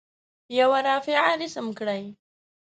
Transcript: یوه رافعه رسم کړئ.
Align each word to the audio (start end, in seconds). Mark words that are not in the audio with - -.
یوه 0.59 0.79
رافعه 0.87 1.27
رسم 1.41 1.67
کړئ. 1.77 2.03